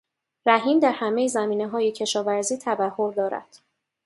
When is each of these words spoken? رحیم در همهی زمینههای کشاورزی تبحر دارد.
رحیم 0.45 0.79
در 0.79 0.91
همهی 0.91 1.27
زمینههای 1.27 1.91
کشاورزی 1.91 2.57
تبحر 2.61 3.11
دارد. 3.11 3.59